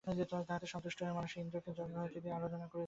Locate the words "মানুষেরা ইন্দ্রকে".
1.15-1.71